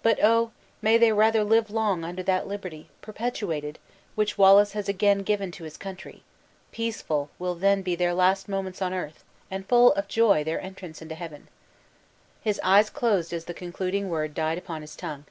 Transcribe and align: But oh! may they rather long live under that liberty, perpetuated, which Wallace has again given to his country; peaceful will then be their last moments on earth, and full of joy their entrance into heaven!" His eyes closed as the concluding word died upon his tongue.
But 0.00 0.20
oh! 0.22 0.52
may 0.80 0.96
they 0.96 1.10
rather 1.10 1.42
long 1.42 2.00
live 2.00 2.08
under 2.08 2.22
that 2.22 2.46
liberty, 2.46 2.88
perpetuated, 3.02 3.80
which 4.14 4.38
Wallace 4.38 4.74
has 4.74 4.88
again 4.88 5.24
given 5.24 5.50
to 5.50 5.64
his 5.64 5.76
country; 5.76 6.22
peaceful 6.70 7.30
will 7.36 7.56
then 7.56 7.82
be 7.82 7.96
their 7.96 8.14
last 8.14 8.48
moments 8.48 8.80
on 8.80 8.94
earth, 8.94 9.24
and 9.50 9.66
full 9.66 9.92
of 9.94 10.06
joy 10.06 10.44
their 10.44 10.60
entrance 10.60 11.02
into 11.02 11.16
heaven!" 11.16 11.48
His 12.42 12.60
eyes 12.62 12.88
closed 12.90 13.32
as 13.32 13.46
the 13.46 13.54
concluding 13.54 14.08
word 14.08 14.34
died 14.34 14.56
upon 14.56 14.82
his 14.82 14.94
tongue. 14.94 15.24